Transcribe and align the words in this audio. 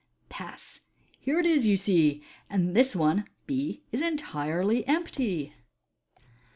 Pass! 0.29 0.79
Here 1.19 1.39
it 1.39 1.45
is, 1.45 1.67
you 1.67 1.77
see, 1.77 2.23
and 2.49 2.75
this 2.75 2.95
one 2.95 3.25
(B) 3.45 3.83
is 3.91 4.01
entirely 4.01 4.83
empty." 4.87 5.53